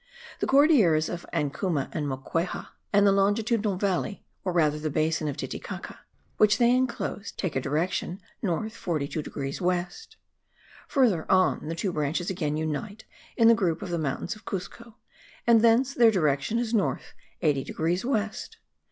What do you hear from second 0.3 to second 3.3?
The Cordilleras of Ancuma and Moquehua, and the